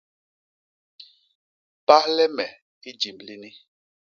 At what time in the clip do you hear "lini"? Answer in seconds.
3.27-3.49